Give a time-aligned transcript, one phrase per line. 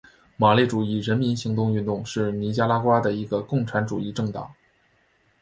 [0.35, 4.51] 马列主义人民行动运动是尼加拉瓜的一个共产主义政党。